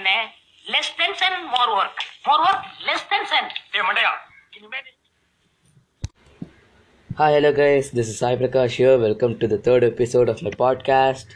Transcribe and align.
என்ன 0.00 0.10
less 0.72 0.92
tension 1.00 1.36
more 1.54 1.70
work 1.78 2.02
more 2.26 2.42
work 2.48 2.66
less 2.88 3.08
tension 3.12 3.50
டேய் 3.74 3.86
மண்டையா 3.90 4.14
Hi, 7.18 7.28
hello 7.34 7.50
guys, 7.58 7.86
this 7.96 8.08
is 8.12 8.16
Sai 8.20 8.30
Prakash 8.40 8.74
here. 8.80 8.96
Welcome 9.04 9.34
to 9.42 9.46
the 9.52 9.58
third 9.66 9.84
episode 9.88 10.28
of 10.32 10.40
my 10.46 10.52
podcast. 10.62 11.28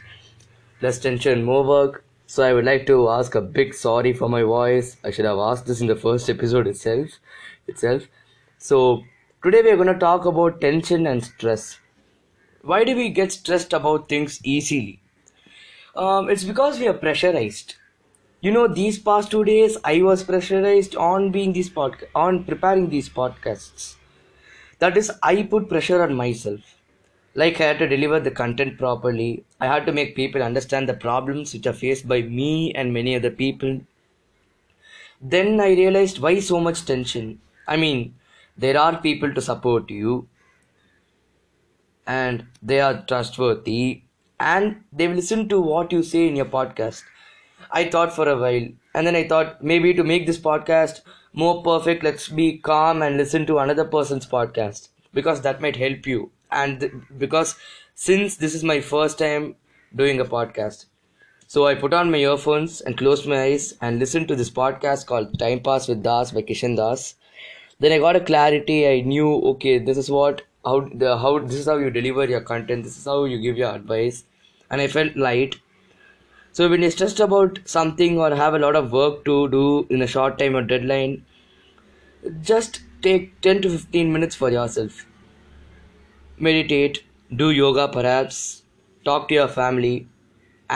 Less 0.83 0.97
tension, 1.05 1.37
more 1.47 1.63
work. 1.69 1.93
So, 2.33 2.39
I 2.47 2.51
would 2.55 2.67
like 2.69 2.83
to 2.91 2.97
ask 3.15 3.37
a 3.39 3.43
big 3.57 3.71
sorry 3.79 4.13
for 4.19 4.29
my 4.35 4.43
voice. 4.51 4.89
I 5.07 5.13
should 5.15 5.29
have 5.29 5.41
asked 5.47 5.65
this 5.71 5.81
in 5.85 5.89
the 5.91 5.99
first 6.05 6.29
episode 6.35 6.67
itself. 6.73 7.09
Itself. 7.73 8.03
So, 8.69 8.77
today 9.45 9.63
we 9.65 9.71
are 9.73 9.81
going 9.81 9.93
to 9.95 10.05
talk 10.05 10.29
about 10.33 10.61
tension 10.67 11.09
and 11.13 11.29
stress. 11.31 11.65
Why 12.71 12.81
do 12.89 12.95
we 13.01 13.07
get 13.21 13.37
stressed 13.39 13.73
about 13.81 14.07
things 14.13 14.39
easily? 14.55 14.95
Um, 16.05 16.29
it's 16.35 16.47
because 16.53 16.79
we 16.83 16.91
are 16.93 16.99
pressurized. 17.05 17.75
You 18.40 18.50
know, 18.50 18.66
these 18.66 18.98
past 18.98 19.30
two 19.30 19.44
days 19.44 19.76
I 19.84 20.00
was 20.00 20.24
pressurized 20.24 20.96
on 20.96 21.32
being 21.32 21.52
these 21.52 21.68
podca- 21.68 22.06
on 22.14 22.44
preparing 22.44 22.88
these 22.88 23.10
podcasts. 23.10 23.96
That 24.80 24.96
is 24.96 25.12
i 25.22 25.42
put 25.44 25.68
pressure 25.68 26.02
on 26.02 26.14
myself. 26.14 26.60
Like 27.34 27.60
i 27.60 27.64
had 27.66 27.78
to 27.80 27.88
deliver 27.88 28.20
the 28.20 28.30
content 28.32 28.78
properly. 28.78 29.44
I 29.60 29.66
had 29.68 29.86
to 29.86 29.92
make 29.92 30.16
people 30.16 30.42
understand 30.42 30.88
the 30.88 30.94
problems 30.94 31.54
which 31.54 31.66
are 31.66 31.74
faced 31.84 32.08
by 32.08 32.22
me 32.22 32.72
and 32.74 32.92
many 32.94 33.16
other 33.16 33.30
people. 33.32 33.80
Then 35.20 35.60
i 35.60 35.68
realized 35.74 36.20
why 36.20 36.40
so 36.40 36.58
much 36.58 36.86
tension. 36.86 37.42
I 37.68 37.76
mean 37.76 38.14
there 38.56 38.80
are 38.80 38.98
people 38.98 39.34
to 39.34 39.42
support 39.42 39.90
you 39.90 40.26
and 42.06 42.46
they 42.62 42.80
are 42.80 43.04
trustworthy 43.06 44.02
and 44.40 44.82
they 44.92 45.08
will 45.08 45.16
listen 45.16 45.48
to 45.48 45.60
what 45.60 45.92
you 45.92 46.02
say 46.02 46.26
in 46.28 46.36
your 46.36 46.46
podcast 46.46 47.02
i 47.70 47.84
thought 47.84 48.12
for 48.12 48.28
a 48.28 48.36
while 48.36 48.66
and 48.94 49.06
then 49.06 49.16
i 49.16 49.26
thought 49.28 49.62
maybe 49.62 49.92
to 49.94 50.04
make 50.04 50.26
this 50.26 50.38
podcast 50.38 51.00
more 51.32 51.62
perfect 51.62 52.02
let's 52.02 52.28
be 52.28 52.58
calm 52.58 53.02
and 53.02 53.16
listen 53.16 53.46
to 53.46 53.58
another 53.58 53.84
person's 53.84 54.26
podcast 54.26 54.88
because 55.12 55.40
that 55.42 55.60
might 55.60 55.76
help 55.76 56.06
you. 56.06 56.30
And 56.50 56.80
th- 56.80 56.92
because 57.18 57.56
since 57.94 58.36
this 58.36 58.54
is 58.54 58.64
my 58.64 58.80
first 58.80 59.18
time 59.18 59.56
doing 59.94 60.20
a 60.20 60.24
podcast 60.24 60.86
so 61.54 61.66
i 61.66 61.74
put 61.74 61.94
on 61.98 62.10
my 62.10 62.18
earphones 62.18 62.80
and 62.80 62.98
closed 62.98 63.26
my 63.32 63.40
eyes 63.42 63.66
and 63.80 63.98
listened 63.98 64.28
to 64.28 64.36
this 64.36 64.50
podcast 64.50 65.06
called 65.10 65.38
time 65.42 65.60
pass 65.68 65.88
with 65.88 66.02
das 66.02 66.32
by 66.32 66.42
kishan 66.42 66.76
das. 66.76 67.14
Then 67.80 67.92
i 67.92 67.98
got 67.98 68.16
a 68.16 68.20
clarity. 68.20 68.78
I 68.88 69.00
knew 69.00 69.28
okay 69.52 69.78
this 69.78 69.98
is 69.98 70.10
what 70.10 70.42
how 70.64 70.80
the 71.04 71.18
how 71.18 71.38
this 71.38 71.56
is 71.60 71.66
how 71.66 71.76
you 71.76 71.90
deliver 71.90 72.24
your 72.24 72.40
content. 72.40 72.84
This 72.84 72.98
is 72.98 73.04
how 73.04 73.24
you 73.24 73.38
give 73.38 73.56
your 73.58 73.74
advice. 73.74 74.24
And 74.70 74.80
i 74.80 74.88
felt 74.88 75.16
light 75.16 75.60
so 76.58 76.68
when 76.72 76.82
you're 76.84 76.94
stressed 76.96 77.20
about 77.26 77.60
something 77.72 78.18
or 78.24 78.28
have 78.40 78.54
a 78.58 78.60
lot 78.64 78.78
of 78.80 78.92
work 78.98 79.24
to 79.24 79.36
do 79.54 79.64
in 79.96 80.06
a 80.06 80.10
short 80.14 80.38
time 80.42 80.56
or 80.60 80.62
deadline 80.72 81.14
just 82.50 82.80
take 83.06 83.28
10 83.48 83.62
to 83.66 83.70
15 83.76 84.12
minutes 84.16 84.40
for 84.42 84.50
yourself 84.56 85.04
meditate 86.48 87.02
do 87.42 87.50
yoga 87.60 87.86
perhaps 87.98 88.40
talk 89.10 89.28
to 89.28 89.38
your 89.40 89.48
family 89.60 89.94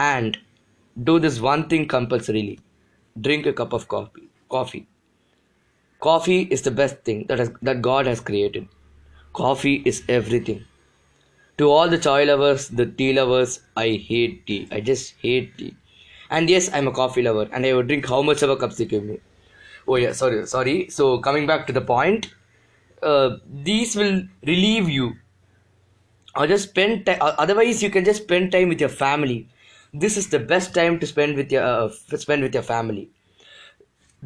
and 0.04 0.38
do 1.10 1.18
this 1.26 1.40
one 1.50 1.68
thing 1.74 1.88
compulsorily 1.96 2.58
drink 3.28 3.52
a 3.54 3.58
cup 3.62 3.78
of 3.80 3.88
coffee 3.96 4.28
coffee 4.56 4.86
Coffee 6.00 6.44
is 6.44 6.62
the 6.62 6.70
best 6.70 7.04
thing 7.04 7.26
that 7.28 7.38
has, 7.38 7.50
that 7.60 7.82
God 7.82 8.06
has 8.06 8.20
created. 8.20 8.68
Coffee 9.34 9.82
is 9.84 10.02
everything. 10.08 10.64
To 11.60 11.70
all 11.70 11.88
the 11.88 11.98
chai 11.98 12.24
lovers, 12.24 12.68
the 12.68 12.86
tea 12.86 13.12
lovers, 13.12 13.60
I 13.76 13.88
hate 14.08 14.46
tea. 14.46 14.66
I 14.72 14.80
just 14.80 15.14
hate 15.22 15.56
tea. 15.58 15.76
And 16.30 16.48
yes, 16.48 16.70
I'm 16.72 16.88
a 16.88 16.92
coffee 16.92 17.22
lover, 17.22 17.48
and 17.52 17.66
I 17.66 17.74
would 17.74 17.86
drink 17.88 18.08
how 18.08 18.22
much 18.22 18.42
ever 18.42 18.56
cups 18.56 18.78
they 18.78 18.86
give 18.86 19.04
me. 19.04 19.18
Oh 19.86 19.96
yeah, 19.96 20.12
sorry, 20.12 20.46
sorry. 20.46 20.88
So 20.88 21.18
coming 21.18 21.46
back 21.46 21.66
to 21.66 21.72
the 21.72 21.82
point, 21.82 22.30
uh, 23.02 23.36
these 23.70 23.94
will 23.94 24.22
relieve 24.46 24.88
you, 24.88 25.12
or 26.34 26.46
just 26.46 26.70
spend 26.70 27.04
time. 27.06 27.18
Otherwise, 27.20 27.82
you 27.82 27.90
can 27.90 28.06
just 28.06 28.22
spend 28.22 28.52
time 28.52 28.70
with 28.70 28.80
your 28.80 28.94
family. 29.02 29.48
This 29.92 30.16
is 30.16 30.28
the 30.28 30.38
best 30.38 30.74
time 30.74 30.98
to 31.00 31.06
spend 31.06 31.36
with 31.36 31.52
your 31.52 31.62
uh, 31.62 31.90
spend 32.16 32.42
with 32.42 32.54
your 32.54 32.62
family 32.62 33.10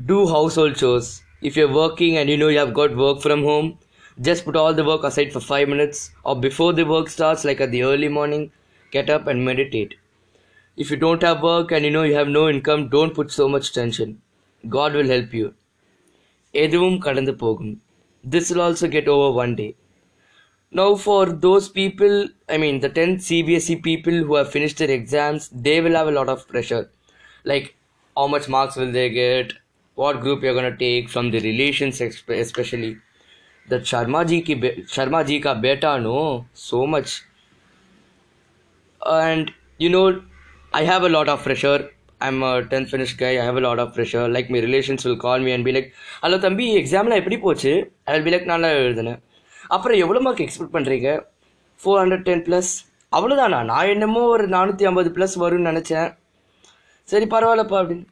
do 0.07 0.27
household 0.29 0.77
chores. 0.77 1.23
If 1.43 1.57
you're 1.57 1.73
working 1.73 2.17
and 2.17 2.31
you 2.31 2.37
know 2.37 2.49
you 2.49 2.59
have 2.59 2.75
got 2.75 2.97
work 2.97 3.21
from 3.21 3.43
home, 3.43 3.79
just 4.22 4.46
put 4.46 4.56
all 4.56 4.74
the 4.74 4.84
work 4.84 5.04
aside 5.04 5.32
for 5.32 5.40
5 5.40 5.70
minutes 5.70 6.12
or 6.24 6.40
before 6.40 6.74
the 6.74 6.86
work 6.86 7.10
starts, 7.10 7.46
like 7.46 7.62
at 7.62 7.72
the 7.72 7.84
early 7.84 8.08
morning, 8.08 8.52
get 8.92 9.10
up 9.10 9.28
and 9.28 9.46
meditate. 9.46 9.96
If 10.76 10.92
you 10.92 10.98
don't 10.98 11.22
have 11.22 11.42
work 11.42 11.72
and 11.72 11.86
you 11.86 11.92
know 11.92 12.04
you 12.04 12.16
have 12.16 12.28
no 12.28 12.50
income, 12.50 12.90
don't 12.90 13.14
put 13.14 13.32
so 13.32 13.48
much 13.48 13.74
tension. 13.74 14.22
God 14.68 14.94
will 14.94 15.08
help 15.08 15.34
you. 15.34 15.54
எதுவும் 16.64 16.98
கடந்து 16.98 17.34
போகும். 17.36 17.74
This 18.24 18.50
will 18.50 18.62
also 18.62 18.88
get 18.88 19.08
over 19.08 19.28
one 19.32 19.56
day. 19.56 19.76
Now, 20.72 20.96
for 20.96 21.26
those 21.46 21.68
people, 21.70 22.30
I 22.48 22.58
mean, 22.58 22.80
the 22.80 22.90
10th 22.90 23.22
CBSE 23.28 23.76
people 23.84 24.14
who 24.14 24.36
have 24.36 24.52
finished 24.52 24.78
their 24.78 24.92
exams, 24.92 25.50
they 25.68 25.82
will 25.82 25.96
have 25.96 26.08
a 26.08 26.12
lot 26.12 26.30
of 26.30 26.48
pressure. 26.48 26.92
Like, 27.44 27.76
how 28.16 28.28
much 28.28 28.48
marks 28.48 28.76
will 28.76 28.92
they 28.92 29.10
get? 29.10 29.54
What 29.96 30.22
group 30.22 30.44
you're 30.44 30.54
gonna 30.54 30.78
take 30.78 31.10
from 31.10 31.32
the 31.32 31.40
relations, 31.40 32.00
exp- 32.00 32.40
especially. 32.46 32.98
That 33.69 33.83
Sharma 33.83 34.27
ji, 34.27 34.43
ki 34.43 34.55
be- 34.55 34.85
Sharma 34.87 35.27
ji 35.27 35.41
ka 35.41 35.55
beta, 35.57 35.99
no, 35.99 36.19
so 36.55 36.87
much. 36.87 37.23
And, 39.01 39.53
you 39.79 39.91
know, 39.91 40.23
I 40.73 40.83
have 40.83 41.03
a 41.03 41.09
lot 41.09 41.29
of 41.29 41.43
pressure. 41.43 41.91
I'm 42.21 42.43
a 42.43 42.63
10th 42.65 42.91
finished 42.91 43.19
guy. 43.19 43.33
I 43.33 43.45
have 43.45 43.57
a 43.57 43.61
lot 43.61 43.79
of 43.79 43.95
pressure. 43.95 44.29
Like, 44.29 44.51
my 44.51 44.61
relations 44.61 45.05
will 45.05 45.17
call 45.17 45.39
me 45.39 45.53
and 45.53 45.65
be 45.65 45.73
like, 45.73 45.89
hello 46.23 46.39
தம்பி 46.45 46.67
எக்ஸாம்லாம் 46.81 47.21
எப்படி 47.23 47.39
போச்சு 47.45 47.73
I 48.07 48.13
will 48.15 48.27
be 48.27 48.33
like 48.35 48.51
நல்லா 48.53 48.69
எழுதுனேன் 48.81 49.21
அப்புறம் 49.77 50.01
எவ்வளோ 50.05 50.21
mark 50.27 50.43
expect 50.47 50.75
பண்ணுறீங்க 50.77 51.09
four 51.81 52.01
hundred 52.03 52.27
ten 52.29 52.45
plus 52.49 52.71
அவ்வளோதானா 53.13 53.61
நான் 53.71 53.91
என்னமோ 53.95 54.23
ஒரு 54.35 54.45
நானூற்றி 54.57 54.87
ஐம்பது 54.91 55.11
ப்ளஸ் 55.17 55.37
வரும்னு 55.45 55.71
நினச்சேன் 55.71 56.09
சரி 57.09 57.27
பரவாயில்லப்பா 57.35 57.79
அப்படின்னு 57.83 58.07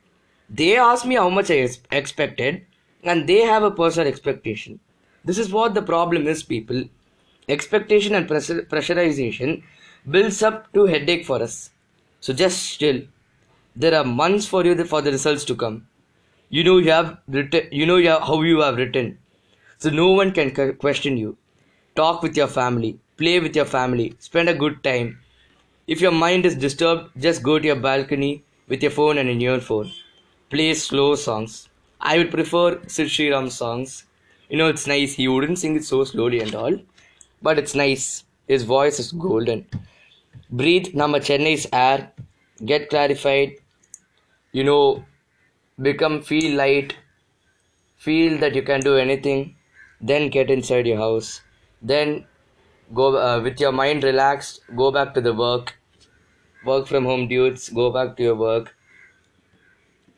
they 0.50 0.70
ask 0.90 1.04
me 1.10 1.16
how 1.22 1.34
much 1.38 1.52
I 1.56 1.58
expected 2.00 2.58
and 3.04 3.24
they 3.32 3.38
have 3.52 3.66
a 3.70 3.74
personal 3.80 4.10
expectation 4.12 4.76
This 5.24 5.38
is 5.38 5.52
what 5.52 5.74
the 5.74 5.82
problem 5.82 6.26
is, 6.26 6.42
people. 6.42 6.84
Expectation 7.48 8.14
and 8.14 8.28
pressurization 8.28 9.62
builds 10.10 10.42
up 10.42 10.72
to 10.72 10.86
headache 10.86 11.24
for 11.24 11.42
us. 11.42 11.70
So 12.20 12.32
just 12.32 12.78
chill. 12.80 13.02
there 13.74 13.94
are 13.98 14.04
months 14.04 14.46
for 14.46 14.64
you 14.64 14.84
for 14.84 15.00
the 15.02 15.12
results 15.12 15.44
to 15.46 15.54
come. 15.54 15.86
You 16.50 16.64
know 16.64 16.78
you 16.78 16.90
have 16.90 17.18
written. 17.28 17.68
You 17.70 17.86
know 17.86 17.96
you 17.96 18.08
have, 18.10 18.22
how 18.22 18.42
you 18.42 18.60
have 18.60 18.76
written. 18.76 19.18
So 19.78 19.90
no 19.90 20.10
one 20.12 20.32
can 20.32 20.50
question 20.76 21.16
you. 21.16 21.36
Talk 21.96 22.22
with 22.22 22.36
your 22.36 22.48
family. 22.48 22.98
Play 23.16 23.40
with 23.40 23.56
your 23.56 23.64
family. 23.64 24.14
Spend 24.18 24.48
a 24.48 24.54
good 24.54 24.82
time. 24.84 25.18
If 25.86 26.00
your 26.00 26.12
mind 26.12 26.46
is 26.46 26.54
disturbed, 26.54 27.10
just 27.18 27.42
go 27.42 27.58
to 27.58 27.66
your 27.66 27.76
balcony 27.76 28.44
with 28.68 28.82
your 28.82 28.90
phone 28.90 29.18
and 29.18 29.28
an 29.28 29.40
earphone. 29.40 29.90
Play 30.50 30.74
slow 30.74 31.14
songs. 31.14 31.68
I 32.00 32.18
would 32.18 32.30
prefer 32.30 32.80
Sid 32.86 33.08
Sriram 33.08 33.50
songs 33.50 34.04
you 34.52 34.58
know 34.58 34.68
it's 34.68 34.86
nice. 34.86 35.14
He 35.14 35.28
wouldn't 35.28 35.58
sing 35.58 35.76
it 35.76 35.84
so 35.84 36.04
slowly 36.04 36.40
and 36.40 36.54
all 36.54 36.82
but 37.42 37.58
it's 37.58 37.74
nice. 37.74 38.24
His 38.48 38.62
voice 38.62 38.98
is 38.98 39.12
golden. 39.12 39.66
Breathe. 40.50 40.94
Nama 40.94 41.20
chennai's 41.20 41.66
air. 41.72 42.12
Get 42.64 42.88
clarified. 42.88 43.56
You 44.52 44.64
know 44.64 45.04
become 45.80 46.22
feel 46.22 46.56
light. 46.56 46.96
Feel 47.96 48.38
that 48.38 48.54
you 48.54 48.62
can 48.62 48.80
do 48.80 48.96
anything. 48.96 49.56
Then 50.00 50.28
get 50.28 50.50
inside 50.50 50.86
your 50.86 50.98
house. 50.98 51.40
Then 51.80 52.26
go 52.94 53.16
uh, 53.16 53.40
with 53.40 53.60
your 53.60 53.72
mind 53.72 54.04
relaxed 54.04 54.60
go 54.76 54.90
back 54.92 55.14
to 55.14 55.20
the 55.20 55.34
work. 55.34 55.76
Work 56.64 56.86
from 56.86 57.04
home 57.04 57.28
dudes 57.28 57.68
go 57.68 57.90
back 57.90 58.16
to 58.16 58.22
your 58.22 58.36
work. 58.36 58.74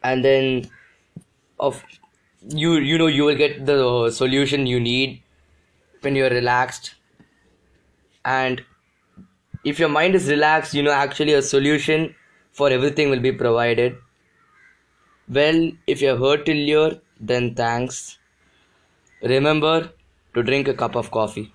And 0.03 0.25
then 0.25 0.71
of 1.59 1.83
you 2.49 2.75
you 2.77 2.99
know 2.99 3.07
you 3.07 3.25
will 3.25 3.37
get 3.37 3.65
the 3.67 4.11
solution 4.11 4.67
you 4.67 4.81
need 4.81 5.23
when 6.01 6.17
you're 6.17 6.31
relaxed. 6.31 6.95
And 8.25 8.65
if 9.65 9.79
your 9.79 9.89
mind 9.89 10.15
is 10.15 10.29
relaxed 10.29 10.75
you 10.75 10.83
know 10.83 10.93
actually 10.93 11.33
a 11.35 11.43
solution 11.43 12.15
for 12.53 12.71
everything 12.71 13.11
will 13.11 13.21
be 13.21 13.33
provided. 13.33 13.97
Well 15.29 15.73
if 15.87 16.03
you're 16.03 16.19
hurt 16.19 16.47
till 16.47 16.57
here 16.57 17.01
then 17.21 17.55
thanks. 17.55 18.19
Remember 19.23 19.91
to 20.35 20.43
drink 20.43 20.69
a 20.69 20.75
cup 20.75 20.97
of 20.97 21.11
coffee 21.11 21.54